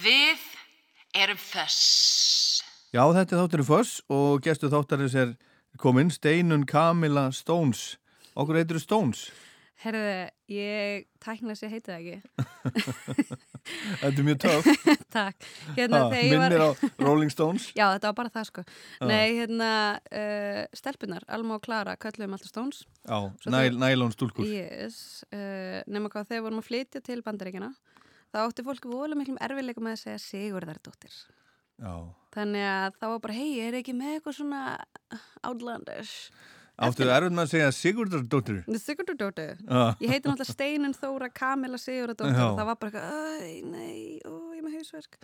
[0.00, 0.40] Við
[1.12, 2.62] erum föss.
[2.94, 5.34] Já, þetta er þátturinn Foss og gestu þáttarins er
[5.80, 7.98] kominn Steinun Camilla Stones.
[8.32, 9.26] Okkur heitir þú Stones?
[9.80, 10.00] Herðu,
[10.52, 12.16] ég tækna sér heitið ekki.
[14.00, 14.70] Þetta er mjög töf.
[15.18, 15.46] Takk.
[15.76, 16.52] Hérna, Ha, ég var...
[16.52, 16.70] Minnir á
[17.04, 17.68] Rolling Stones.
[17.78, 18.64] Já, þetta var bara það sko.
[19.08, 19.70] Nei, hérna,
[20.00, 22.82] uh, stelpunar, Alma og Klara, kalluðum alltaf Stones.
[23.04, 23.20] Já,
[23.76, 24.48] nælón stúlkur.
[24.48, 25.26] Yes.
[25.28, 27.72] Uh, nema hvað, þegar vorum að flytja til bandaríkina,
[28.30, 31.18] þá átti fólk vola miklum erfiðleikum með að segja Sigurðardóttir.
[31.80, 31.92] Já.
[32.34, 34.62] Þannig að þá var bara, hei, er ekki með eitthvað svona
[35.46, 36.16] outlandish?
[36.80, 38.60] Áttu erfið með að segja Sigurdardóttir?
[38.80, 39.58] Sigurðardóttir.
[39.66, 39.82] Já.
[40.00, 42.44] Ég heiti náttúrulega Steinun Þóra Kamila Sigurðardóttir Já.
[42.46, 45.18] og það var bara eitthvað, æ, nei, ó, ég er með hausverk.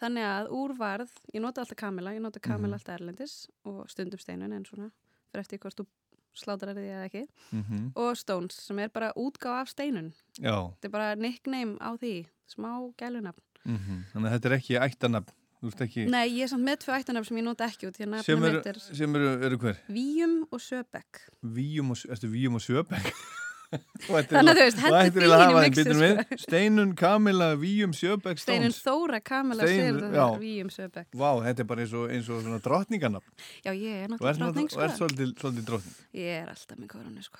[0.00, 2.40] Þannig að úr varð, ég nota alltaf Kamila, ég nota.
[2.44, 3.36] Kamila alltaf erlendis
[3.68, 4.88] og stundum Steinun en svona,
[5.28, 5.86] fyrir eftir hvort þú
[6.34, 7.24] slátar er því eða ekki.
[7.54, 10.12] Mm Og Stones sem er bara útgáð af Steinun.
[10.38, 10.56] Já.
[10.72, 12.14] Þetta er bara nickname á því,
[12.50, 13.42] smá gælunafn.
[13.64, 15.32] Mm Þannig að þetta er ekki ættanafn.
[15.64, 16.02] Ekki...
[16.12, 18.80] Nei, ég er samt með tvö ættanafn sem ég nota ekki út, sem mitt er
[18.84, 19.78] sem eru, eru hver?
[19.88, 21.22] Víum og Söbekk.
[21.40, 23.08] Víum og, og Sjöbæk?
[23.74, 25.30] Þannig að þú veist, hendur í
[25.64, 26.36] mixið, sko.
[26.44, 28.74] Steinun, Kamila, Víum, Sjöbæk, Steinun.
[28.76, 30.26] Þóra Kamila já.
[30.38, 31.08] Víum Söbekk.
[31.16, 33.34] Vá, þetta er bara eins og, eins og svona drottninganafn.
[33.64, 35.08] Já, ég er náttúrulega náttúrulega- þú ert sko.
[35.08, 35.98] svolítið, drottning.
[36.12, 37.38] Ég er alltaf með koronu, sko.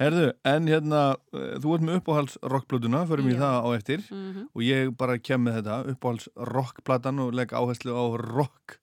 [0.00, 1.00] Herðu, en hérna,
[1.34, 4.04] eh, þú ert með uppáhalds rockplötuna, förum við það á eftir.
[4.10, 8.78] Mm Og ég bara kem með þetta, uppáhalds rockplatan og legg áherslu á rock.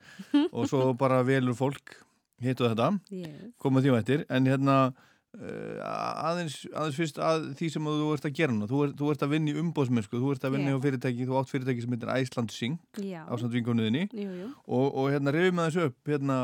[0.52, 2.02] og svo bara velur fólk
[2.42, 3.00] hitt og þetta.
[3.12, 3.54] Yes.
[3.58, 4.94] koma því á eftir en hérna
[5.38, 5.82] uh,
[6.30, 9.26] aðeins, aðeins fyrst að því sem þú ert að gera núna þú, er, þú ert
[9.26, 10.76] að vinna í umbóðsmennsku þú ert að vinna Já.
[10.76, 12.80] hjá fyrirtæki, þú átt fyrirtæki sem heitir Æsland Sing
[13.26, 14.50] á samt vinkonuðinni jú, jú.
[14.66, 16.40] og, og hérna reyfum að þessu upp hérna,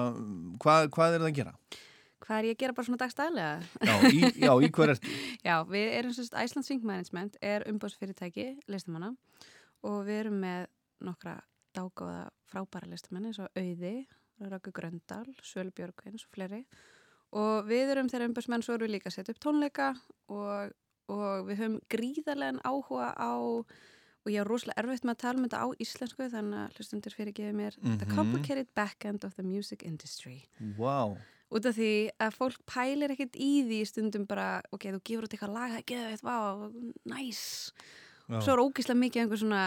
[0.64, 1.56] hvað, hvað er það að gera?
[2.24, 3.56] Hvað er ég að gera bara svona dagstæðlega?
[3.84, 3.96] Já,
[4.46, 5.14] já, í hver ertu?
[5.48, 9.10] Já, við erum sérst Iceland Sync Management er umbóðsfyrirtæki listamanna
[9.84, 10.68] og við erum með
[11.04, 11.34] nokkra
[11.76, 14.06] dágóða frábæra listamenn eins og Auði,
[14.40, 16.62] Röggu Gröndal, Sölu Björgvins og fleiri
[17.34, 19.90] og við erum þeirra umbóðsmenn svo erum við líka að setja upp tónleika
[20.32, 20.72] og,
[21.12, 23.32] og við höfum gríðarlegan áhuga á
[24.24, 27.16] og ég er rosalega erfitt með að tala um þetta á íslensku þannig að hlustundur
[27.18, 28.16] fyrirgefi mér The Mhm.
[28.16, 30.44] complicated backend of the music industry
[30.80, 31.18] Vá,
[31.54, 31.94] út af því
[32.26, 35.80] að fólk pælir ekkert í því stundum bara, ok, þú gefur út eitthvað lag það
[35.82, 36.38] er geðveitt, vá,
[37.14, 37.42] næs
[38.28, 38.38] já.
[38.38, 39.64] svo er ógíslega mikið einhver svona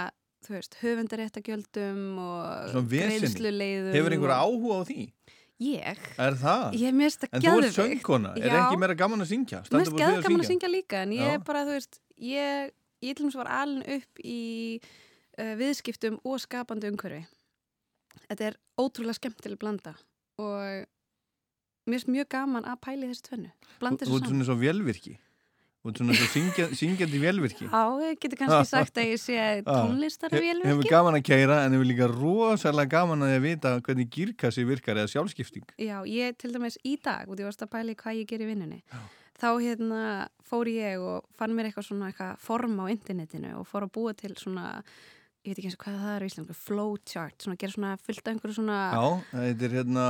[0.47, 4.41] þú veist, höfundaréttagjöldum og greiðsluleiðum hefur einhver og...
[4.47, 5.11] áhuga á því?
[5.57, 6.01] Ég?
[6.21, 6.75] Er það?
[6.77, 9.63] Ég er mest að En þú geðveikt söngkona, er ekki meira gaman að syngja?
[9.73, 13.17] Mér við geða gaman að syngja líka en ég er bara, þú veist, ég ég
[13.17, 14.43] til dæmis var alin upp í
[15.39, 17.25] uh, viðskiptum og skapandi umhverfi
[18.27, 19.95] þetta er ótrúlega skemmtileg blanda
[20.41, 20.87] og
[21.87, 23.51] mér finnst mjög gaman að pæli þessu tvennu.
[23.81, 24.33] Blanda Þú þessu ert saman.
[24.35, 25.15] svona svo velvirki
[25.87, 29.37] Þú ert svona svo syngja, syngjandi velvirki Já, ég geti kannski sagt að ég sé
[29.67, 34.11] tónlistar He- Hefur gaman að keira en hefur líka rosalega gaman að að vita hvernig
[34.17, 35.67] gírkassi virkar eða sjálfskipting.
[35.79, 38.49] Já, ég til dæmis í dag, út í varst að pæli hvað ég ger í
[38.51, 38.99] vinnunni Já.
[39.39, 40.03] þá hérna
[40.49, 44.15] fór ég og fann mér eitthvað svona eitthvað form á internetinu og fór að búa
[44.19, 44.81] til svona
[45.47, 48.23] ég veit ekki eins og hvað það er í Íslandu, flowchart svona gera svona fullt
[48.23, 50.07] af einhverju svona Já, það heitir hérna,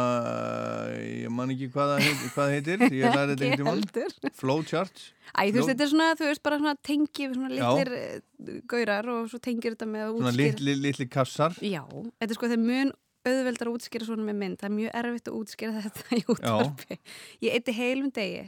[1.02, 4.36] ég man ekki hvað það heitir, hvað heitir ég lærði þetta einhvern tímann, heldur.
[4.40, 5.06] Flowcharts.
[5.32, 9.10] Æ, þú veist, þetta er svona, þú veist, bara svona tengi svona litlir eh, gaurar
[9.12, 11.58] og svo tengir þetta með að Svona útskýra litli, litli kassar.
[11.60, 12.94] Já, þetta er sko þegar mun
[13.26, 14.58] auðveldar að útskýra svona með mynd.
[14.60, 16.98] Það er mjög erfitt að útskýra þetta í útvarpi.
[17.42, 18.44] Ég eitti heilum degi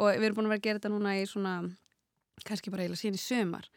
[0.00, 1.54] og við erum búin að vera að gera þetta núna í svona
[2.42, 3.68] kannski bara eiginlega síðan í sömar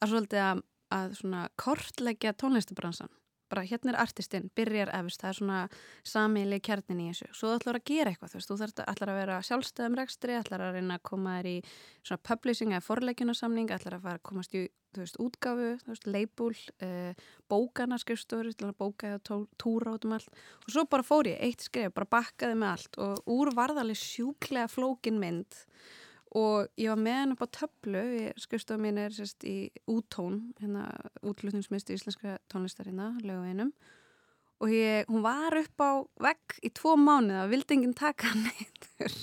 [0.00, 0.62] að svolítið að,
[0.94, 3.12] að svona kortleggja tónlistabransan
[3.50, 5.58] bara hérna er artistinn, byrjar efst það er svona
[6.06, 7.28] samiðlega kjarnin í þessu.
[7.30, 10.38] Svo þú ætlar að gera eitthvað, þú veist, þú þarf ætlar að vera sjálfstæðum rekstri,
[10.38, 11.54] ætlar að reyna að koma þér í
[12.00, 14.64] svona publishing eða forleikjunarsamning ætlar að fara að komast í,
[14.96, 16.50] þú veist, útgáfu þú veist, leibúl,
[16.88, 20.42] uh, bókana skrifstóri, ætlar að bóka eða túra út um allt.
[20.64, 24.70] Og svo bara fór ég eitt skrif, bara bakkaði með allt og úr varðalið sjúklega
[24.72, 25.62] flókin mynd
[26.36, 28.02] og ég var með henn upp á töflu,
[28.40, 30.88] skrifstofa mín er sérst í úttón, hérna
[31.24, 33.72] útlutningsmistu íslenska tónlistarina, löguvinum
[34.60, 35.90] og ég, hún var upp á
[36.28, 39.16] vegg í tvo mánuð og vildi enginn taka hann eitthvað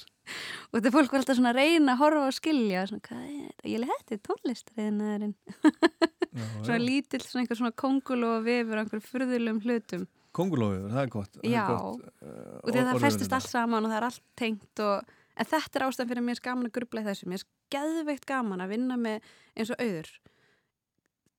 [0.71, 3.39] og þetta fólk var alltaf svona að reyna að horfa og skilja svona, hvað er
[3.43, 3.69] þetta?
[3.69, 5.33] Ég leði þetta tónlistarinaðurinn
[6.65, 11.35] svona lítill, svona einhver svona kongul og vefur einhver furðulegum hlutum Kongulófur, það er gott.
[11.35, 13.37] það er Já, gott, uh, og orðið festist þetta.
[13.37, 16.69] allt saman og það er allt tengt og, en þetta er ástæðan fyrir mér gaman
[16.69, 17.29] að grubla í þessu.
[17.31, 20.13] Mér er geðveikt gaman að vinna með eins og auður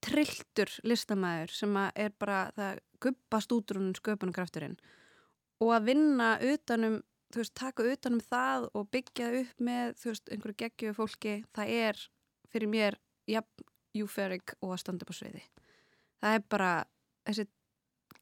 [0.05, 4.77] trilltur listamæður sem að er bara það gubbast útrúnum sköpunarkrafturinn.
[5.65, 6.99] Og að vinna utanum
[7.35, 11.73] þú veist, taka utanum það og byggja upp með, þú veist, einhverju geggjöfu fólki það
[11.75, 12.03] er
[12.53, 12.99] fyrir mér
[13.31, 15.43] jafn, euphoric og að standa upp á sviði.
[16.23, 16.71] Það er bara
[17.27, 17.47] þessi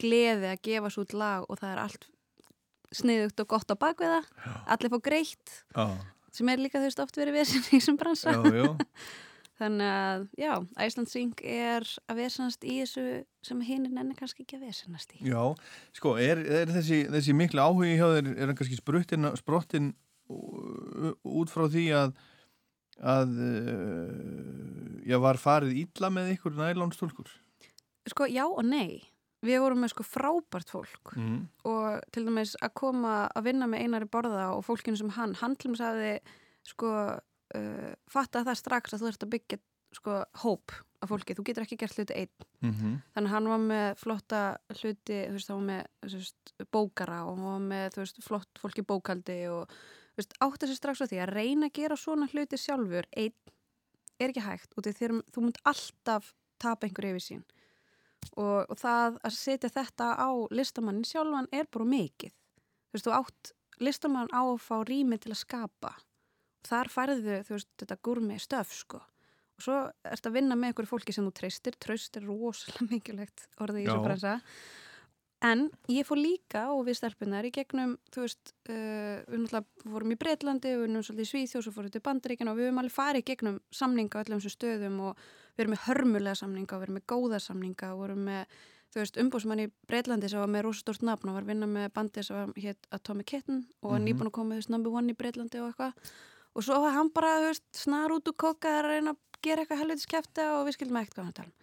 [0.00, 2.08] gleði að gefa svo út lag og það er allt
[2.96, 4.22] sniðugt og gott á bakviða
[4.70, 5.98] allir fá greitt Já,
[6.32, 8.34] sem er líka þú veist oft verið við í þessum bransa.
[8.34, 8.66] Já,
[9.62, 10.52] þannig að já,
[10.86, 13.06] Æslandsring er að vesenast í þessu
[13.44, 15.22] sem hinn er kannski ekki að vesenast í.
[15.28, 15.42] Já,
[15.98, 19.92] sko, er, er þessi, þessi miklu áhugi hjá þér, er hann kannski spruttin, sprottin
[20.28, 22.14] út frá því að
[23.02, 27.30] að uh, já, var farið illa með ykkur nælónstólkur?
[28.10, 29.02] sko já og nei
[29.42, 31.48] við vorum með sko frábært fólk Mm.
[31.64, 35.56] og til dæmis að koma að vinna með einari borða og fólkinu sem hann hann
[35.56, 36.18] til dæmis hafi
[36.64, 36.88] sko
[37.56, 39.58] uh, fatta það strax að þú ert að byggja
[39.92, 40.72] sko hóp
[41.02, 42.94] af fólki, þú getur ekki gert hluti einn Mm -hmm.
[43.14, 47.36] þannig að hann var með flotta hluti, þú veist, hann var með veist, bókara og
[47.36, 49.68] hann var með veist, flott fólki bókaldi og
[50.40, 53.32] átti þessi strax á því að reyna að gera svona hluti sjálfur, einn
[54.20, 57.42] er ekki hægt og þegar þú munt alltaf tapa einhver yfir sín
[58.36, 62.32] og, og það að setja þetta á listamannin sjálfan er bara mikið.
[62.32, 63.52] Þú veist, þú átt
[63.82, 65.94] listamann á að fá rými til að skapa.
[66.68, 69.02] Þar færðu þú veist, þetta gúrmi stöf sko.
[69.58, 71.76] Og svo ertu að vinna með einhverju fólki sem þú treystir.
[71.80, 74.38] Tröst er rosalega mikilvægt orðið í þessu bransa
[75.42, 80.14] en ég fór líka og við stelpunar í gegnum, þú veist uh, við náttúrulega vorum
[80.14, 82.94] í Breitlandi við vorum svolítið í Svíþjós og fórum til Bandaríkina og við höfum alveg
[82.94, 85.24] farið gegnum samninga á öllum þessum stöðum og
[85.56, 88.56] við erum með hörmulega samninga og við erum með góða samninga og við erum með
[88.92, 91.86] þú veist, umbúsmann í Breitlandi sem var með rosastórt nafn og var að vinna með
[91.96, 94.06] bandi sem var hétt Atomic Kitten og var Mhm.
[94.08, 95.92] nýbúin að koma, veist, number one í Breitlandi og eitthvað
[96.54, 99.62] og svo var hann bara, þú veist, snar út úr koka að reyna að gera
[99.64, 101.54] eitthvað helviti skefta og við skildum ekkert hvað hann tala um.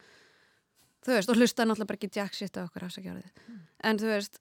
[1.06, 3.30] þú veist, og hlusta náttúrulega bara ekki jack shit á okkur afsakjárið,
[3.84, 4.40] en þú veist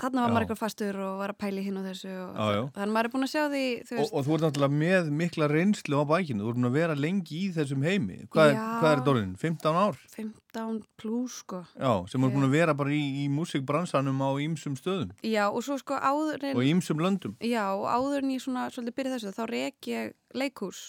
[0.00, 2.62] þarna var maður eitthvað fastur og var að pæli hinn og þessu og Já, já.
[2.76, 5.48] þannig maður er búin að sjá því, þú Og, og þú ert náttúrulega með mikla
[5.52, 8.18] reynslu á bækinu, þú ert búin að vera lengi í þessum heimi.
[8.32, 8.66] Hvað, er, Já.
[8.80, 9.34] hvað er dórinn?
[9.44, 10.00] 15 ár?
[10.16, 14.78] 15 plus, sko Já, sem er búin að vera bara í, í músikbransanum á ýmsum
[14.80, 17.36] stöðum já, og svo sko áður en og ýmsum löndum.
[17.44, 20.80] Já, og áður en ég svona svolítið byrja þessu, þá rek ég leikhús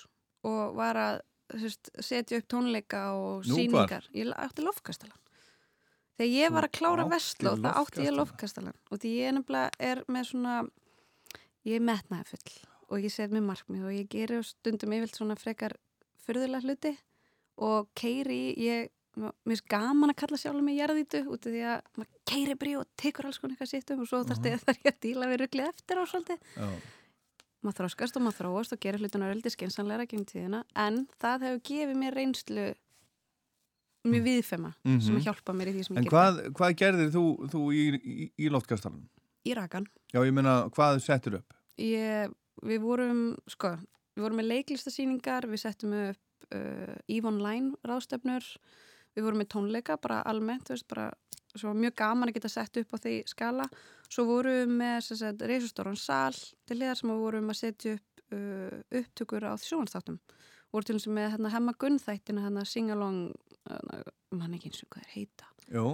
[0.47, 1.19] og var að
[1.51, 3.89] veist, setja upp tónleika og Nú, hvar?
[3.91, 4.05] sýningar.
[4.15, 5.17] Ég átti lofkastalan.
[6.21, 8.75] Þegar ég var að klára vestló, þá átti ég lofkastalan.
[8.93, 10.55] Og því ég nefnilega er með svona,
[11.65, 12.57] ég er metnaði full
[12.91, 15.73] og ég set mér markmið og ég gerir stundum yfirlt svona frekar
[16.25, 16.91] fyrðulega hluti
[17.61, 21.81] og keiri, ég, mér finnst gaman að kalla sjálfur mig jarðítu út af því að
[21.97, 24.51] maður keiri brí og tekur alls konar eitthvað sitt um og svo þarf Mhm.
[24.51, 26.67] ég þarf ég að díla við ruglið eftir á svolítið Já.
[27.63, 31.61] maður þróskast og maður þróast og gerir hlutunar öldi skynsanleira gegn tíðina en það hefur
[31.71, 32.67] gefið mér reynslu
[34.07, 34.99] mjög viðfema Mhm.
[35.05, 38.31] sem hjálpa mér í því sem En ég hvað, hvað gerðir þú, þú í, í,
[38.39, 39.07] í loftkastalanum?
[39.45, 41.53] í rakan Já, ég meina, hvað settur upp?
[41.77, 42.31] ég,
[42.63, 43.75] við vorum sko,
[44.15, 48.43] við vorum með leiklistasýningar við settum upp uh, EVE Online ráðstefnur
[49.15, 51.11] við vorum með tónleika bara almennt þú veist, bara,
[51.55, 53.65] svo mjög gaman að geta sett upp á því skala
[54.11, 56.33] svo vorum við með reysastóran sal
[56.65, 60.19] til liðar sem við vorum að setja upp uh, upptökur á sjónastáttum
[60.71, 63.33] voru til þess með hérna, hemma gunnþættina hérna, sing-along
[64.35, 65.49] mann ekki eins og hvað er heita.
[65.71, 65.85] Jó,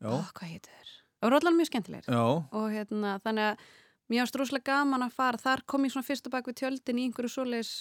[0.00, 0.80] já, Ó, hvað heita?
[1.20, 2.06] Það voru allan mjög skemmtilegir.
[2.08, 2.24] Já,
[2.56, 3.64] og hérna, þannig að
[4.10, 5.40] mér varst rosalega gaman að fara.
[5.40, 7.72] Þar kom ég svona fyrst og bak við tjöldin í einhverju svoleiðis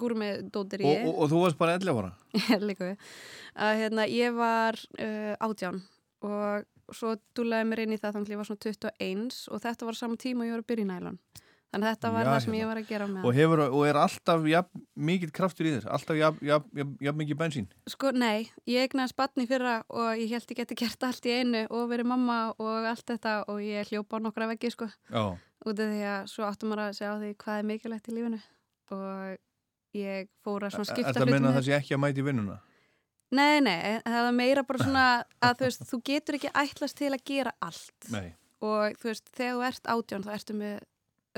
[0.00, 2.10] gúrmi dóttir og, ég og, og þú varst bara 11 ára?
[2.68, 3.06] líka við.
[3.54, 5.80] Að hérna, ég var uh, átján
[6.26, 9.88] og svo dúlaði mér inn í það þannig að ég var svona 21 og þetta
[9.88, 11.18] var saman tíma og ég var að byrja í nælon.
[11.70, 12.60] Þannig að þetta var Já, það sem hérna.
[12.60, 15.86] ég var að gera með Og, hefur, og er alltaf jafn, mikið kraftur í þér?
[15.96, 17.68] Alltaf jafn, jafn, jafn, jafn mikið bensín?
[17.90, 21.66] Sko, nei, ég egnaði spatni fyrra og ég held ég geti gert allt í einu
[21.68, 25.22] og verið mamma og allt þetta og ég hljópa á nokkra veggi, sko Já,
[25.66, 28.16] út af því að svo áttum maður að segja á því hvað er mikilvægt í
[28.16, 28.40] lífinu
[28.96, 29.38] og
[30.00, 32.26] ég fór að svona skipta þetta að menna hlutum að það sé ekki að mæti
[32.26, 32.58] vinnuna?
[33.30, 37.12] Nei, nei, það er meira bara svona að þú veist, þú getur ekki ætlast til
[37.14, 38.32] að gera allt Nei,
[38.66, 40.80] og þú veist, þegar þú ert átján þá ertu með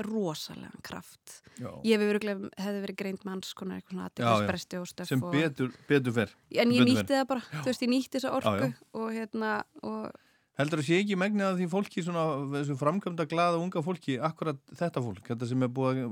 [0.01, 1.39] rosalega kraft.
[1.59, 2.43] Já, ég hefði verið,
[2.81, 4.27] verið greint með hans konar eitthvað svona Já, já.
[4.33, 6.35] aðdeglisbresti og stöf sem og, betur, betur fer.
[6.49, 9.55] en ég betur nýtti það bara, þú veist, ég nýtti þessa orku Já, og hérna
[9.85, 10.21] og
[10.53, 14.59] Heldur að sé ekki megnið að því fólki svona, þessu framkvæmda glaða unga fólki, akkurat
[14.77, 16.03] þetta fólk, þetta sem er búið,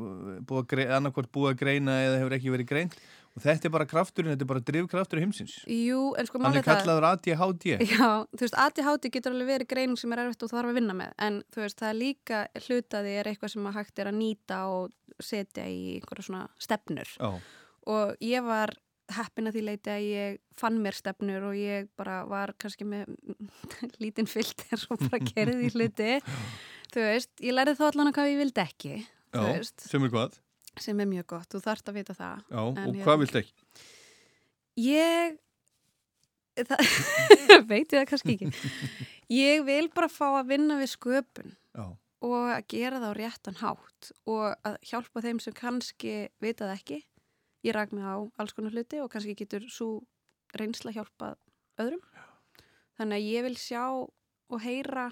[0.50, 2.96] búið að greina, annarkvort búið að greina eða hefur ekki verið greint
[3.32, 5.56] og þetta er bara krafturinn, þetta er bara drifkraftur heimsins.
[5.72, 7.66] jú, en sko Hann málið er kallaður ADHD.
[7.88, 10.98] Já, þú veist, ADHD getur alveg verið greining sem er erfitt og þarf að vinna
[10.98, 14.20] með en þú veist, það er líka hlutaði er eitthvað sem að hægt er að
[14.20, 17.30] nýta og setja í einhverja svona stefnur Já,
[17.96, 18.76] og ég var
[19.12, 23.10] heppin að því leiti að ég fann mér stefnur og ég bara var kannski með
[24.04, 26.14] lítinn filter og bara kerði í hluti
[26.94, 29.44] þú veist, ég lærði þá allan að hvað ég vildi ekki já,
[29.88, 30.40] sem er hvað.
[30.80, 32.44] Sem er mjög gott, þú þarft að vita það.
[32.52, 33.54] Já, En og hvað vilt ekki?
[34.82, 35.38] ég
[36.68, 36.84] það,
[37.72, 38.52] veit ég það kannski ekki.
[39.32, 41.86] Ég vil bara fá að vinna við sköpun Já,
[42.28, 46.76] og að gera það á réttan hátt og að hjálpa þeim sem kannski vita það
[46.80, 47.00] ekki.
[47.68, 50.02] Ég ræk mig á alls konar hluti og kannski getur svo
[50.58, 51.38] reynsla hjálpað
[51.80, 52.02] öðrum.
[53.00, 55.10] Þannig að ég vil sjá og heyra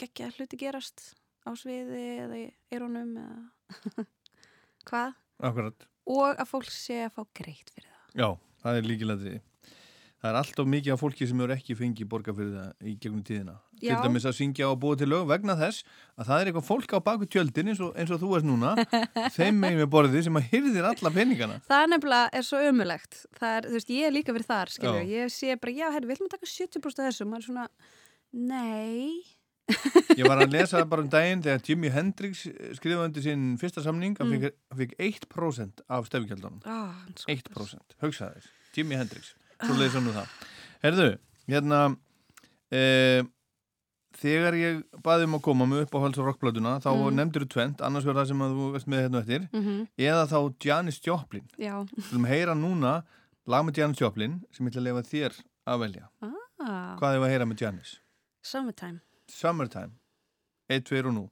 [0.00, 1.10] geggja hluti gerast
[1.44, 4.06] á sviði eða í erónum eða
[4.88, 5.14] hvað?
[5.50, 5.86] Akkurat.
[6.10, 8.10] Og að fólk sé að fá greitt fyrir það.
[8.20, 8.28] Já,
[8.64, 9.38] það er líkilætri
[10.20, 13.22] Það er alltaf mikið af fólki sem eru ekki fengið borga fyrir það í gegnum
[13.24, 13.54] tíðina.
[13.80, 15.86] Til dæmis að syngja og búa til lög vegna þess
[16.20, 18.74] að það er eitthvað fólk á baku tjöldin eins og, eins og þú ert núna
[19.38, 21.56] þeim megin með borðið sem að hyrðir alla peningana.
[21.70, 25.32] Það nefnilega er svo ömulegt það er, veist, ég er líka verið þar, skilju ég
[25.32, 27.28] sé bara, já, herri, við ætlum að taka 70% af þessu.
[27.30, 27.66] Maður er svona,
[28.52, 29.39] nei
[30.18, 32.42] Ég var að lesa bara um daginn þegar Jimi Hendrix
[32.76, 34.40] skrifaði undir sinn fyrsta samning hann Mm.
[34.42, 34.94] fikk, hann fikk
[35.30, 36.94] 1% af stefngjöldunum ah,
[37.28, 39.34] 1% hugsaði þess, Jimi Hendrix.
[39.60, 40.34] Svo leiði nú það.
[40.84, 41.08] Herðu,
[41.50, 41.80] hérna
[42.72, 43.22] e,
[44.20, 47.16] þegar ég baði um að koma með upp á hals og rockplötuna þá Mm.
[47.20, 50.24] nefndir þú tvent, annars verður það sem að þú veist með hérna eftir mm eða
[50.32, 51.46] þá Janis Joplin.
[51.58, 52.94] Já, Við viljum heyra núna
[53.46, 56.08] lag með Janis Joplin sem ég ætla að lefa þér að velja.
[56.60, 57.98] Ah, Hvað er að heyra með Janis?
[58.42, 59.92] summertime Summertime.
[60.68, 61.24] 1, 2 og nú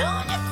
[0.00, 0.49] Don't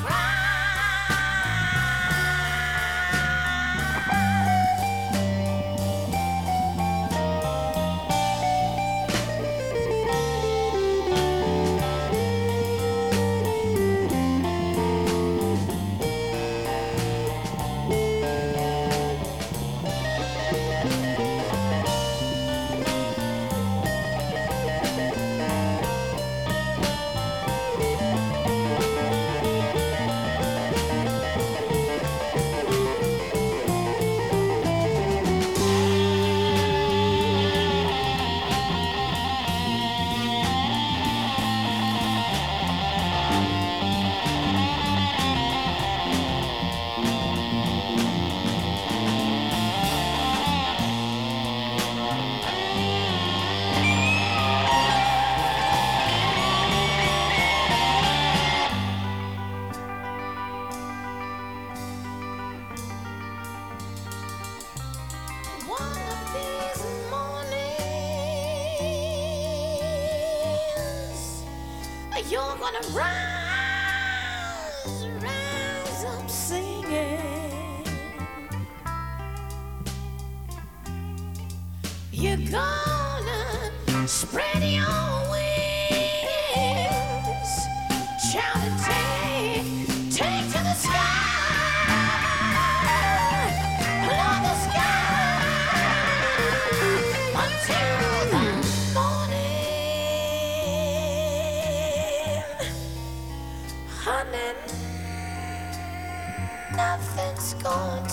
[72.39, 73.38] you're gonna rise,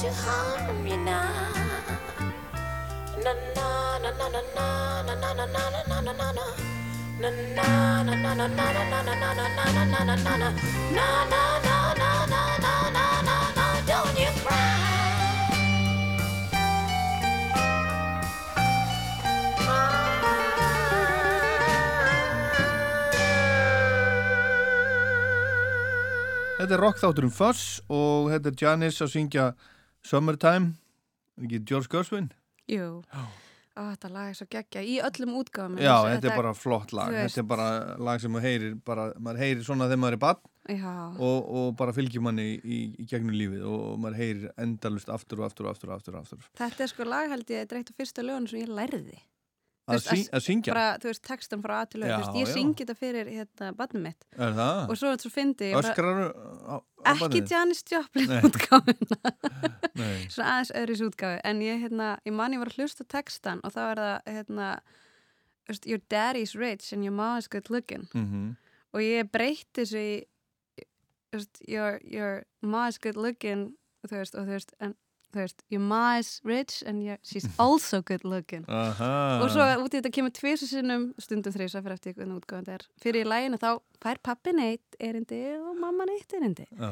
[0.06, 1.50] to harm you now.
[3.26, 6.46] Na na na na na na na na na na na na na na.
[7.22, 10.76] Na na na na na na na na na na na na na na na
[10.86, 13.16] na na na na na.
[26.66, 29.44] Þetta er rockþátturinn Fuss og þetta er Janis að syngja
[30.06, 30.76] Summertime,
[31.36, 32.30] Er ekki George Gershwin?
[32.72, 33.02] Jú,
[33.76, 34.82] Ó, þetta lag er svo geggja.
[34.88, 37.66] Í öllum útgáfum Já, þetta er bara flott lag, þetta er bara
[38.08, 40.40] lag sem maður heyrir, bara, maður heyrir svona þegar maður er bann
[40.72, 45.12] Já, og, og bara fylgjum manni í, í, í gegnum lífið og, maður heyrir endalust
[45.12, 46.48] aftur og aftur og aftur aftur, aftur.
[46.58, 49.20] þetta er sko lag held ég þetta er eitt af fyrsta lögunum sem ég lærði
[49.86, 52.22] Að, veist, að- að syngja, bara, þú veist, textan frá að til lög Já, þú
[52.26, 54.26] veist, ég syngi þetta fyrir hérna barnum mitt.
[54.90, 56.26] Og svo, svo fyndi ég bara,
[56.66, 56.76] á,
[57.06, 57.42] á ekki?
[57.52, 58.32] Janis Joplin
[59.96, 63.62] Nei, svona aðeins öðris útgáfi en ég, hérna, ég man ég var að hlusta textan
[63.64, 64.70] og þá er það, hérna
[65.86, 68.08] your daddy's rich and your mom's good looking.
[68.14, 68.56] Mhm,
[68.94, 70.26] og ég breytti þessu í
[71.68, 73.74] your, your mom's good looking
[74.04, 74.96] og þú veist, og þú veist, en,
[75.36, 79.42] þú veist your mom's rich and your, she's also good looking aha.
[79.44, 82.80] og svo út í þetta kemur tvisu sinnum stundum þrýsa fyrir eftir hvernig útgáðan þetta
[82.80, 83.70] er fyrir í læginu þá
[84.04, 86.90] fær pappi neitt erindi og mamma neitt erindi Já,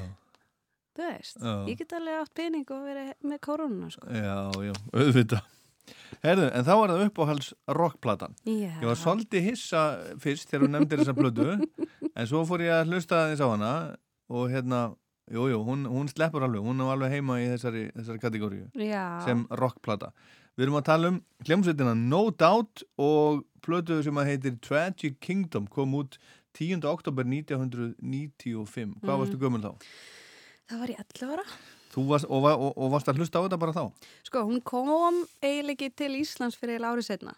[0.94, 1.54] þú veist, Já.
[1.72, 4.08] ég get alveg átt pening og verið með koronuna sko.
[4.14, 5.52] já, já, auðvitað.
[6.24, 8.36] Herðu, en þá var það uppáhalds rockplatan.
[8.48, 8.70] Já.
[8.80, 9.82] Ég var svolítið hissa
[10.24, 11.48] fyrst þegar hún nefndir þessa plödu
[12.18, 13.72] en svo fór ég að hlusta aðeins á hana
[14.32, 14.84] og hérna,
[15.32, 18.68] jú, jú, hún, hún sleppur alveg, hún er alveg heima í þessari, þessari kategóriu
[19.26, 20.12] sem rockplata.
[20.58, 25.66] Við erum að tala um hljómsveitina No Doubt og plötu sem að heitir Tragic Kingdom
[25.68, 26.18] kom út
[26.54, 26.84] 10.
[26.86, 28.96] oktober 1995.
[29.02, 29.20] Hvað Mhm.
[29.22, 29.74] varstu gömul þá?
[30.70, 31.44] það var ég 11 ára
[31.94, 33.92] Þú varst, og, og, og varst að hlusta á þetta bara þá?
[34.24, 37.34] sko, hún kom eiginlega til Íslands fyrir eiginlega árið setna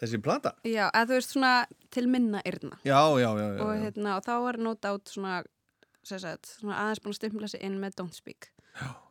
[0.00, 0.54] Þessi plata?
[0.64, 3.48] já, eða þú veist svona til minna yrna Já, já, já.
[3.56, 3.82] já, og, já.
[3.84, 5.42] hérna, og þá var no doubt svona,
[6.08, 8.50] sagt, svona aðeins búin að stimpla sig inn með Don't Speak.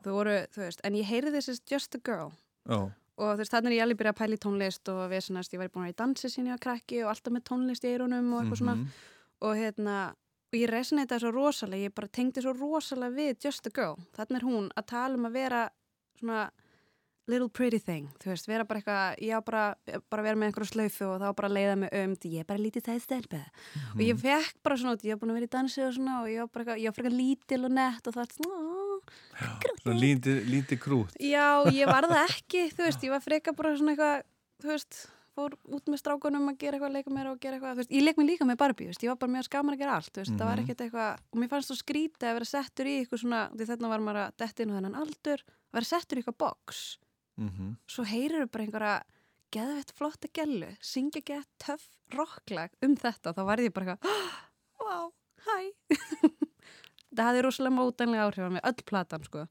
[0.06, 2.32] Voru, þú veist, en ég heyrði þessi Just a Girl.
[2.70, 2.92] Já.
[3.22, 5.84] og þannig er ég alveg byrjað að pæla í tónlist og við ég var búin
[5.84, 8.42] að vera í dansi sín ég var krakki og alltaf með tónlist í eyrunum og
[8.42, 8.76] eitthvað svona.
[8.76, 8.88] Mhm.
[9.42, 10.16] og hérna,
[10.52, 14.36] og ég resonaði svo rosalega, ég bara tengdi svo rosalega við Just a Girl, þannig
[14.38, 15.70] er hún að tala um að vera
[16.20, 16.52] svona
[17.32, 19.64] little pretty thing, þú veist, vera bara eitthvað ég á bara,
[20.12, 22.86] bara vera með einhverju slaufu og þá bara leiða mig um, ég er bara lítið
[22.90, 23.42] það stelpa
[23.96, 26.20] og ég fekk bara svona, út, ég var búin að vera í dansi og svona
[26.22, 28.60] og ég var bara eitthvað, ég var frekar lítil og nett og það er svona,
[29.82, 31.16] Svo lítið, krút.
[31.18, 34.22] já, ég var það ekki þú veist, ég var frekar bara svona eitthvað
[34.62, 35.00] þú veist,
[35.32, 38.04] fór út með strákunum að gera eitthvað, leika mér og gera eitthvað, þú veist, ég
[38.06, 40.12] leik mér líka með Barbie, þú veist, ég var bara mjög skaman að gera allt,
[40.12, 40.66] þú veist, það var Mhm.
[40.66, 43.90] ekkert eitthvað, og mér fannst svo skrítið að vera settur í eitthvað svona, því þarna
[43.94, 46.98] var maður að detti inn á þennan aldur, að vera settur í eitthvað box,
[47.38, 49.04] Mm svo heyrir bara einhverja
[49.52, 54.38] geðvett flotta gellu, syngja gett töff rocklag um þetta, þá var ég bara eitthvað,
[54.80, 55.12] wow,
[55.48, 55.58] hæ.
[57.16, 59.48] Það hafði rosalega mótanlega áhrif á mig, öll platan sko.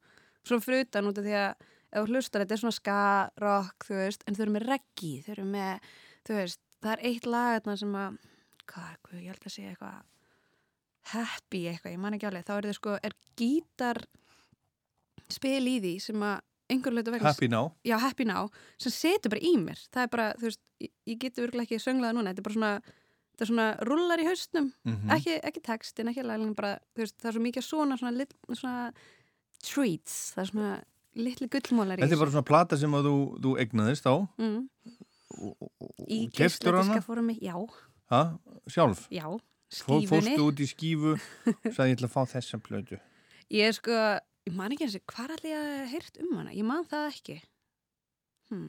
[0.49, 1.51] Svo fyrir utan út af því að
[1.91, 3.01] ef þú hlustar, þetta er svona ska,
[3.43, 5.91] rock, þú veist en þau eru með reggi, þau eru með
[6.25, 8.17] þú veist, það er eitt lag þarna sem að
[8.71, 9.99] hvað, hvað, ég held að segja eitthvað
[11.11, 12.47] happy eitthvað, ég man ekki alveg.
[12.47, 14.03] Þá er þau sko, er gítar
[15.31, 16.39] spil í því sem að
[16.71, 17.73] einhver hlutu vegna Happy now.
[17.87, 19.81] já, happy now, sem setur bara í mér.
[19.93, 22.59] Það er bara, þú veist, ég, ég geti virkulega ekki sönglaða núna, þetta er bara
[22.59, 22.75] svona
[23.31, 27.31] þetta er svona rullar í haustnum, Mm ekki, ekki textin, ekki lagin bara, veist, það
[27.31, 28.93] er svo mikið svona svona, lit, svona
[29.65, 30.73] treats, það er svona
[31.19, 34.15] litli gullmólar í Þetta er bara svona plata sem að þú, þú egnaðist á.
[34.41, 34.61] Mm,
[35.41, 37.01] og, og, og í keftur hana?
[37.05, 37.55] fórum já,
[38.13, 38.23] ha?
[38.71, 39.07] sjálf.
[39.11, 39.27] já,
[39.71, 41.17] skífunni fórstu út í skífu
[41.75, 43.01] sagði ég ætla að fá þessa plötu.
[43.51, 43.99] ég er sko,
[44.49, 47.39] ég man ekki eins og hvað allir að heyrt um hana, ég man það ekki
[48.51, 48.69] hm.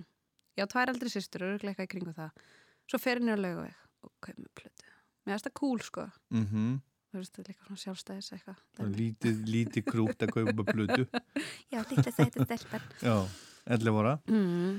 [0.59, 2.45] já, tvær aldrei systur, örgulega eitthvað í kringu það
[2.91, 4.89] svo fer henni á laugaveg og kaup með plötu
[5.21, 6.79] mér finnst það cool sko Mm
[7.11, 8.59] þú veist, það er líka svona sjálfstæðis eitthvað.
[8.95, 11.05] Lítið, lítið krútt að kaupa plötu.
[11.73, 12.85] Já, lítið sætið stelpar.
[13.03, 13.15] Já,
[13.75, 14.13] 11 ára.
[14.31, 14.77] Mm,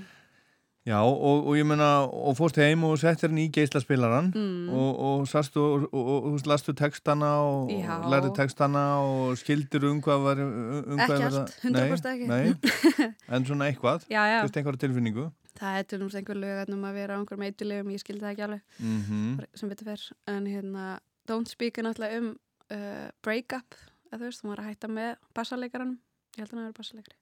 [0.82, 4.70] Já, og, og ég meina, og fórst heim og settir henni í geislaspilaran mm.
[4.74, 7.70] og, og sastu og, og, lastu textana og,
[8.10, 11.84] lærði textana og skildir um hvað var um hvað Ekki var allt, 100% nei,
[12.16, 12.26] ekki.
[12.32, 16.84] Nei, en svona eitthvað, þú veist einhverja tilfinningu Það er til dæmis einhver lög um
[16.88, 20.04] að vera á einhverjum eitthulegum, ég skildi það ekki alveg, mm sem betur fer.
[20.32, 20.86] En hérna,
[21.28, 22.30] Don't Speak er náttúrulega um
[22.72, 23.76] uh, break-up,
[24.10, 25.98] eða þú veist, hún var að hætta með bassaleikaranum,
[26.34, 27.18] ég held að hann að vera bassaleikari.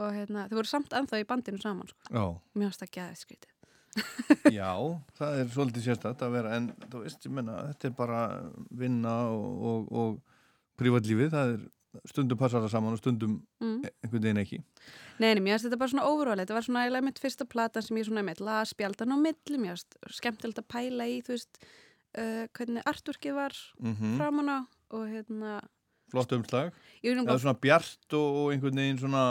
[0.00, 2.06] Og hérna, þau voru samt ennþá í bandinu saman, sko.
[2.08, 2.24] Já,
[2.56, 3.50] Mér finnst það gæðið skrítið.
[4.56, 4.70] já,
[5.18, 8.20] það er svolítið sérstætt að vera, en þú veist, ég menna, þetta er bara
[8.80, 11.66] vinna og, og, og prívatlífið, það er
[12.08, 13.82] stundum passar það saman og stundum Mm.
[14.02, 14.62] einhvern veginn ekki.
[15.20, 17.82] Nei, nei, mér finnst þetta bara svona overall, þetta var svona eiginlega mitt fyrsta plata
[17.84, 21.34] sem ég svona mitt las spjaldan á milli, mér finnst skemmtilegt að pæla í, þú
[21.36, 21.60] veist,
[22.16, 24.58] uh, hvernig artworkið var mm framan á
[24.92, 25.60] og hérna
[26.12, 26.72] flott umslag
[27.04, 29.22] eða svona bjart og einhvern veginn svona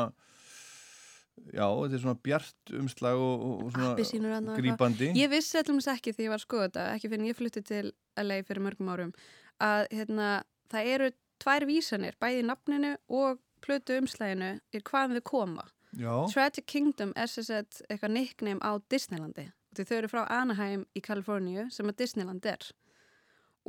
[1.54, 5.12] já, þetta er svona bjart umslag og, og- svona grípandi.
[5.17, 7.63] Ég vissi allum ekki því ég var að skoða þetta ekki fyrir en ég flutti
[7.63, 9.13] til LA fyrir mörgum árum
[9.62, 15.65] að hérna, það eru tvær vísanir, bæði nafninu og plötu umslæginu í hvaðan við koma.
[15.98, 19.50] Já, Tragic Kingdom er sem sagt eitthvað nickname á Disneylandi.
[19.76, 22.72] Þau eru frá Anaheim í Kaliforníu sem að Disneyland er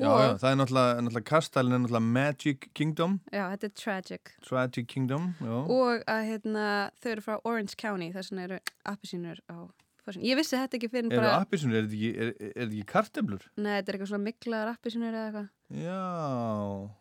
[0.00, 3.18] já, já, það er náttúrulega, náttúrulega kastalinn er náttúrulega Magic Kingdom.
[3.32, 4.32] Já, þetta er tragic.
[4.46, 6.66] Tragic Kingdom já, og að hérna,
[7.02, 9.56] þau eru frá Orange County þess vegna eru appisínur á
[10.02, 10.30] fórsíðunni.
[10.30, 12.86] ég vissi þetta ekki fyrir eru bara appisunir, er þetta ekki, er, er þetta ekki
[12.94, 13.44] karteblur?
[13.56, 15.52] neða, þetta er eitthvað svona miklaðar appisínur eða eitthvað.
[15.82, 16.00] Já.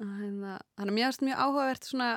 [0.02, 2.12] Hérna, þannig að mér finnst mjög áhugavert svona,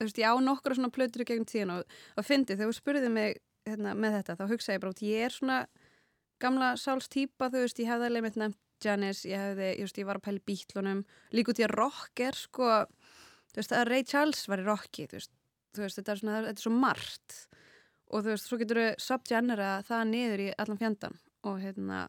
[0.00, 2.80] þú veist, ég á nokkra svona plötur í gegnum tíðan og, og fyndi þegar þú
[2.80, 5.60] spurði mig hérna, með þetta, þá hugsaði ég bara út, ég er svona
[6.40, 10.06] gamla sálstýpa, þú veist, ég hefði alveg mitt nefnt Janis, ég hefði, ég veist, ég
[10.08, 11.04] var að pæla í bítlunum,
[11.36, 12.70] líka út í að rock er sko,
[13.52, 15.32] þú veist, að Ray Charles var í rocki, þú veist,
[15.76, 17.36] þú veist, þetta er svona, þetta er svo margt.
[18.10, 22.00] Og þú veist, svo getur við subgenera það niður í allan fjandan og hérna,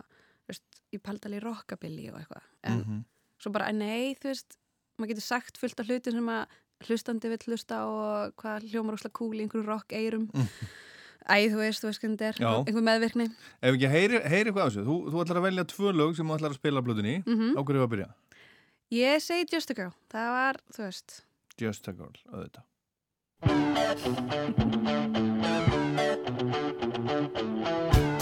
[0.45, 3.03] þú veist, ég pældi alveg í rockabilly og eitthvað, en Mhm.
[3.41, 4.57] svo bara, nei, þú veist
[4.99, 6.45] maður getur sagt fullt af hlutin sem að
[6.87, 10.27] hlustandi vill hlusta og hvað hljómar úslega kúl í einhverju rock eirum
[11.29, 12.35] Æ, þú veist, þú veist hvernig þetta er.
[12.65, 13.27] Einhver meðvirkni?
[13.61, 14.85] Ef ekki heyri, heyri hvað á þessu.
[14.87, 17.61] Þú, þú ætlar að velja tvö lög sem þú ætlar að spila blöðunni mm á
[17.61, 18.09] hverju var að byrja?
[18.91, 21.09] Ég segi Just a Girl, það var, þú veist.
[21.61, 22.65] Just a Girl, auðvitað.
[27.11, 28.20] Take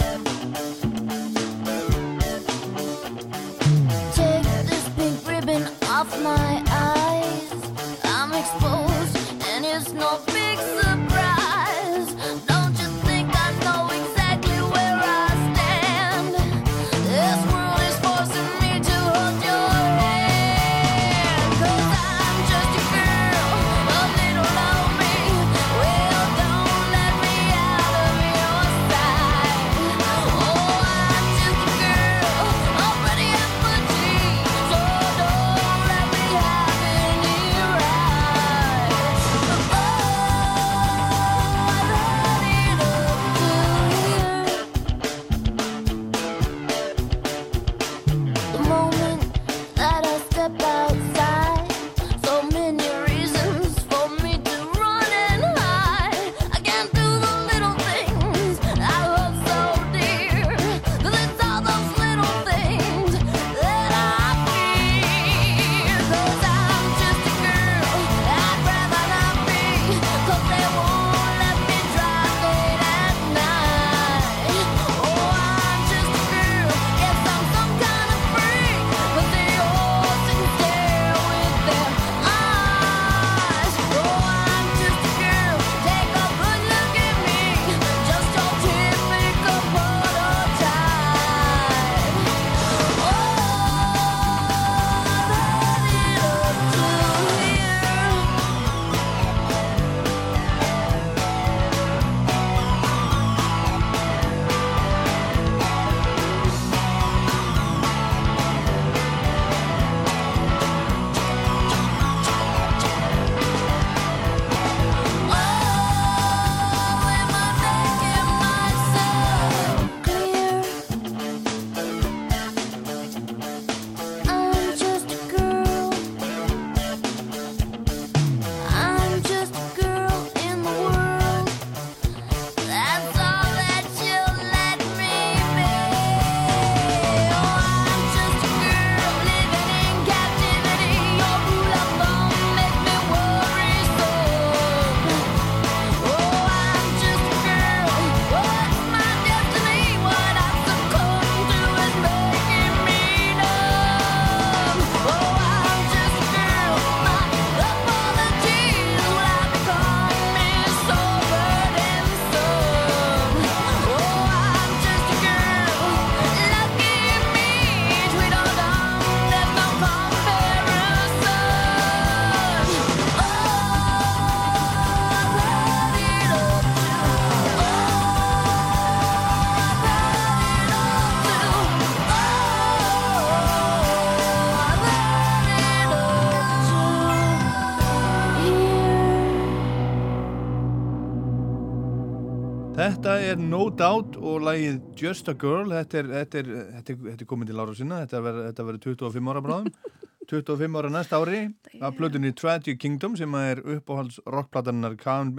[193.78, 197.50] Doubt og lagið Just a Girl þetta er, þetta er, þetta er, þetta er komið
[197.52, 199.72] til ára sinna þetta verður þetta verður 25 ára bráðum.
[200.30, 201.40] 25 ára næsta ári
[201.82, 205.32] af plötunni Tragic Kingdom sem er uppáhalds rockplatannar Kam,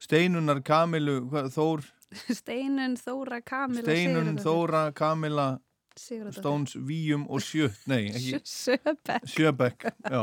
[0.00, 1.18] Steinunar Kamilu
[1.52, 1.84] Þór,
[2.30, 5.48] Steinun, Þóra, Kamila Steinun, Þóra, Kamila.
[5.94, 10.22] Stones, Víum og Sjö nei, ekki, Sjöbek Sjöbekk já.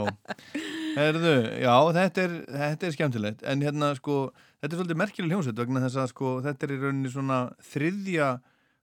[0.97, 3.45] Herðu, já, þetta er, þetta er skemmtilegt.
[3.47, 4.17] En hérna sko,
[4.62, 7.39] þetta er svolítið merkileg hljómsveit vegna þess að sko, þetta er í rauninni svona
[7.71, 8.30] þriðja,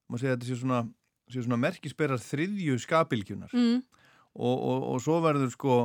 [0.08, 0.80] maður segja þetta sé svona,
[1.30, 3.78] sé svona merkisberar þriðju skapilgjunar mm,
[4.34, 5.78] og, og, og svo verður sko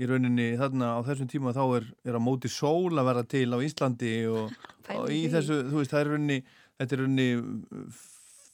[0.00, 3.48] í rauninni þarna á þessum tíma þá er, er að móti sól að vera til
[3.52, 4.54] á Íslandi og,
[4.96, 6.40] og í þessu, þú veist, það er rauninni
[6.80, 7.28] þetta er rauninni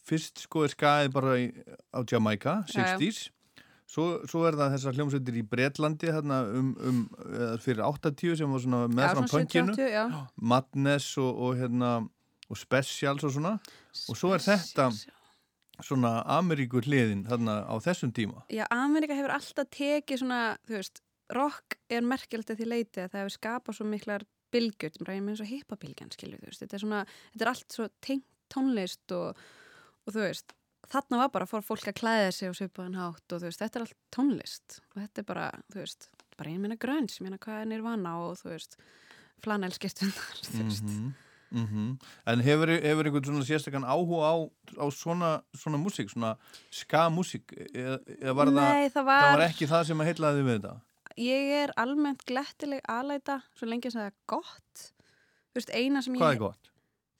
[0.06, 1.48] fyrst sko er skaðið bara í,
[1.90, 2.94] á Jamaica, Já, já.
[2.94, 3.24] 60s
[3.90, 7.00] svo, svo er það þessar hljómsveitir í Bretlandi þarna um, um
[7.62, 10.04] fyrir 80 sem var svona meðfram svona punkinu 70, já.
[10.54, 11.92] Madness og, og hérna
[12.50, 13.56] og Specials og svona.
[14.10, 14.90] Og svo er þetta
[15.84, 18.44] svona Ameríkur hliðin þarna á þessum tíma.
[18.52, 21.02] Já, Amerika hefur alltaf tekið svona, þú veist,
[21.34, 25.42] rock er merkjöld því leiti að það hefur skapað svo miklar bylgjur, sem ræðum eins
[25.42, 27.02] og hippabilgjan, skilju, þú veist, þetta er svona,
[27.34, 29.40] þetta er allt svo tengt tónlist og,
[30.06, 30.54] og þú veist,
[30.92, 33.78] þarna var bara fór fólk að klæða sig og svipaðan hátt og þú veist, þetta
[33.80, 37.38] er allt tónlist og þetta er bara, þú veist, bara ég meina grönns, ég meina
[37.42, 38.76] hvað er nirvana og þú veist,
[39.44, 40.90] flanelskistundar, þú veist.
[40.90, 41.14] Mhm,
[41.62, 41.86] mhm.
[42.32, 44.34] En hefur, hefur einhvern svona sérstakann áhuga á,
[44.82, 46.34] á svona, svona músík, svona
[46.70, 50.46] ska-músík eða, eða var það, Nei, það það var, var ekki það sem að heitlaði
[50.46, 50.76] við þetta?
[51.16, 54.82] ég er almennt glettileg aðlæta, svo lengi sem það er gott,
[55.48, 56.72] þú veist, eina sem Hvað ég er gott?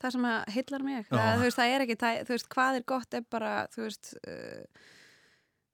[0.03, 1.07] Það sem að hillar mig.
[1.11, 4.13] Það, veist, það er ekki, það, þú veist, hvað er gott er bara, þú veist
[4.27, 4.85] uh,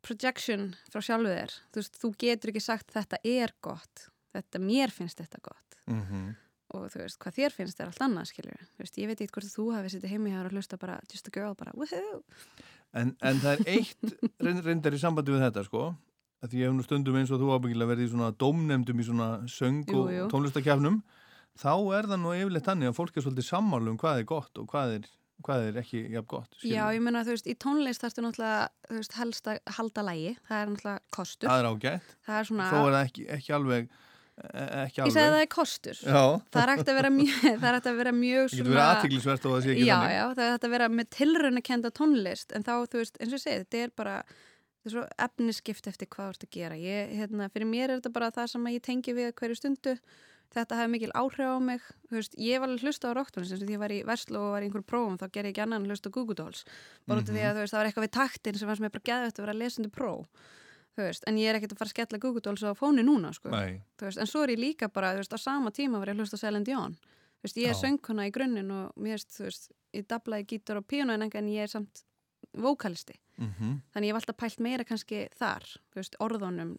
[0.07, 1.57] projection frá sjálfu þér.
[1.73, 4.07] Þú veist, þú getur ekki sagt þetta er gott.
[4.33, 5.79] Þetta, mér finnst þetta gott.
[5.91, 6.33] Mm
[6.73, 9.45] og þú veist, hvað þér finnst er allt annað skilur, þú veist, ég veit hvort
[9.53, 12.23] þú hafi sittið heimi hér og hlusta bara, just a girl, bara woohoo,
[12.97, 14.15] en, en það er eitt
[14.47, 15.83] reynd- reyndar í sambandi við þetta, sko.
[16.41, 19.07] Að því ég hef nú stundum eins og þú ábyggilega verið í svona dómnefndum í
[19.11, 20.97] svona söng og tónlistakjafnum
[21.61, 24.61] þá er það nú yfirleitt þannig að fólk er svolítið sammálu um hvað er gott
[24.63, 25.09] og hvað er,
[25.47, 26.77] hvað er ekki jafn gott skilurðu.
[26.77, 28.63] já, ég meina, þú veist, í tónlist þarftu náttúrulega,
[28.93, 32.71] veist, helst að halda lægi það er náttúrulega kostur, það er ágætt, það er svona
[32.71, 35.99] þó er það ekki, ekki alveg e- ekki ég segi að það er kostur.
[36.01, 36.23] Já,
[36.55, 38.47] það er hægt að vera mjög, það er hægt að vera mjög
[39.75, 42.73] ekki já, já, það er hægt að vera með tilraun að kenda tónlist en þá,
[42.89, 44.17] þú veist, eins og ég segi, þetta er bara
[44.83, 46.77] þetta er svo efniskipt eftir hvað þú ert að gera.
[46.81, 49.93] Ég, hérna, fyrir mér er þetta bara það sem ég tengi við hverju stundu
[50.53, 51.85] þetta hefði mikil áhrif á mig.
[52.13, 54.69] Veist, ég var alveg hlusta á rocktónlist því ég var í Veslu og var í
[54.69, 56.65] einhverjum prófum þá gerði ég ekki annan hlusta á Google Dolls.
[57.09, 58.93] Bara út af því að þú veist, það var eitthvað við taktin sem fannst mér
[58.97, 60.51] bara geðvægt að vera lesandi próf
[60.97, 63.49] en ég er ekkert að fara að skella Google Dolls á fóni núna, sko.
[63.49, 66.43] Veist, en svo er ég líka bara, á sama tíma var ég að hlusta á
[66.43, 66.97] Celine Dion.
[67.57, 71.73] Ég er söngkona í grunninn og ég dablaði gítar og píano en en ég er
[71.73, 72.05] samt
[72.55, 73.15] vókalisti.
[73.39, 76.77] Mm þannig ég hef alltaf pælt meira kannski þar veist, orðunum,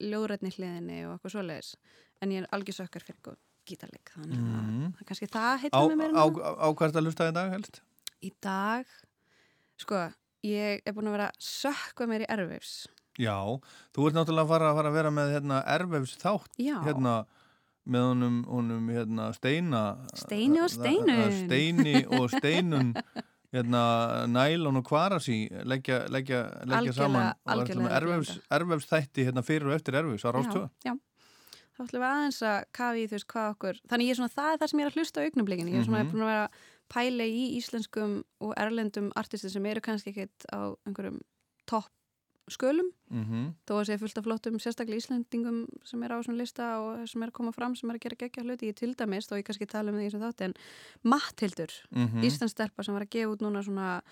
[0.00, 1.74] ljóðrætni hliðinni og eitthvað svoleiðis.
[2.22, 4.92] En ég er algjör sökkar fyrir eitthvað gítarleik þannig að Mhm.
[4.92, 7.80] það er kannski það mig á, meira á, hvert að lusta í dag helst?
[8.22, 8.86] í dag
[9.78, 10.12] sko,
[10.44, 12.86] ég er búin að vera að sökka mér í erfis
[13.18, 13.36] Já,
[13.94, 17.26] þú ert náttúrulega að fara, að fara að vera með hérna, erfefs þátt já, hérna,
[17.86, 19.82] með honum, honum hérna, steina
[20.14, 21.16] Steini og Það- Steinun.
[21.16, 22.94] það- Steini og steinun
[23.56, 23.82] hérna,
[24.30, 27.72] nælon og kvarasi leggja, leggja, leggja saman og
[28.50, 30.94] erfefs, þætti hérna, fyrir og eftir erfefs á rástöðu já, já.
[31.76, 34.34] þá ætlum við aðeins að kafi í þú veist hvað okkur þannig ég er svona,
[34.36, 36.12] það er það sem ég er að hlusta á augnablikinu ég er svona Mhm.
[36.12, 36.48] búin að vera
[36.86, 41.20] pæla í íslenskum og erlendum artistir sem eru kannski ekkit á einhverjum
[41.66, 41.90] topp
[42.52, 42.88] skölum.
[43.10, 47.06] Mm þó að sé fullt af flottum sérstaklega Íslendingum sem er á svona lista og
[47.08, 48.70] sem er að koma fram sem er að gera geggja hluti.
[48.70, 50.54] Ég til dæmis, þó ég kannski tala um því sem þátt en
[51.02, 52.24] Matthildur, -hmm.
[52.24, 54.02] Íslandstelpa sem var að gefa út núna svona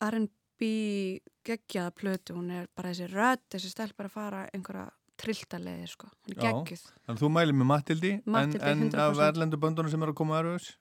[0.00, 5.86] R&B geggjaða plötu, hún er bara þessi rödd, þessi stelpa er að fara einhverja trilltaleði,
[5.90, 6.82] sko, hún er geggjuð.
[7.06, 9.28] Þannig að þú mælir með Mattildi Matthildi, en, en af 100%.
[9.28, 10.76] erlendu böndunum sem eru að koma erfefs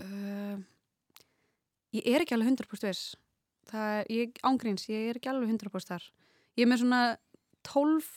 [0.00, 0.56] uh,
[1.92, 3.16] Ég er ekki alveg 100% viss
[3.70, 6.08] það er, ég ángríns, ég er ekki alveg 100% þar
[6.56, 7.02] ég er með svona
[7.68, 8.08] 12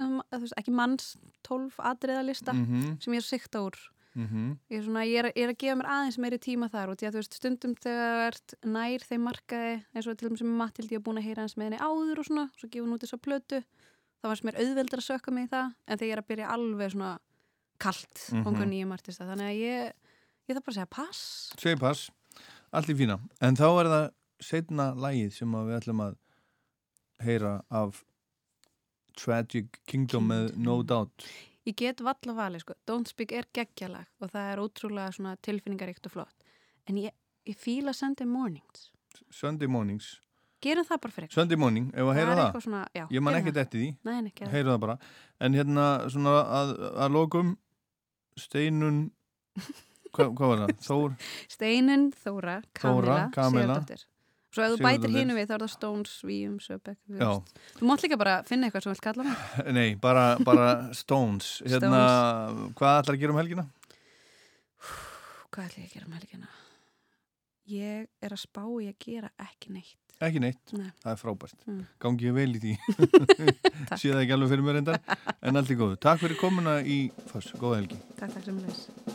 [0.00, 2.94] um, ekki manns 12 atriðalista mm -hmm.
[3.02, 3.78] sem ég er að sikta úr
[4.14, 6.92] Mm ég er, svona, ég, er, ég er að gefa mér aðeins meiri tíma þar
[6.92, 10.44] og því að þú veist stundum þegar það nær þeim markaði eins og til dæmis
[10.44, 12.94] með Matildi er búin að heyra hans með henni áður og svona svo gefa hún
[12.94, 13.60] út þess að plötu
[14.22, 16.52] þá varst mér auðveldur að sökka mig í það en þegar ég er að byrja
[16.54, 17.18] alveg svona
[17.82, 18.44] kalt mm.
[18.44, 18.44] -hmm.
[19.18, 19.92] þannig að ég,
[20.46, 21.20] ég þarf bara að segja pass
[21.58, 22.10] Segir pass,
[22.74, 23.18] allt í fína.
[23.44, 24.04] En þá er það
[24.44, 26.16] setna lægið sem við ætlum að
[27.24, 28.02] heyra af
[29.18, 31.26] Tragic Kingdom með No Doubt.
[31.64, 36.16] Ég get valla valið sko, Don't Speak er geggjalag og það er ótrúlega tilfinningaríkt og
[36.18, 36.50] flott.
[36.90, 37.14] En ég,
[37.48, 38.90] ég fíla Sunday Mornings.
[39.32, 40.18] Sunday mornings.
[40.64, 43.24] Gerum það bara fyrir ykkur Sunday morning, ef að heyra það eitthvað svona, já, Ég
[43.24, 44.94] man ekkert eftir því, Nei, heyra það bara.
[45.44, 46.72] En hérna, svona að,
[47.04, 47.50] að lokum
[48.40, 49.00] Steinun
[50.14, 50.74] Hva, Hvað var það?
[50.86, 51.14] Þór?
[51.50, 53.78] Steinun, Þóra, Kamila,
[54.54, 58.18] Svo ef þú bætir hinu við þá er það Stones, Víum, Söbek Þú mátt líka
[58.20, 59.40] bara finna eitthvað sem þú vilt kalla mig.
[59.78, 61.56] Nei, bara, bara Stones.
[61.66, 62.02] Hérna,
[62.78, 63.66] hvað ætlar að gera um helgina?
[65.50, 66.52] Hvað ætla ég að gera um helgina?
[67.74, 69.98] Ég er að spá í að gera ekki neitt.
[70.22, 70.92] Ekki neitt, Nei.
[71.02, 71.66] það er frábært.
[71.66, 71.82] Mm.
[72.04, 72.76] Gangi ég vel í því.
[73.98, 75.00] Sé það ekki alveg fyrir mér endar
[75.42, 77.00] En allt í góðu, takk fyrir komuna í
[77.32, 77.98] Foss, góða helgi.
[78.20, 79.13] Takk, takk sem leys Sappy,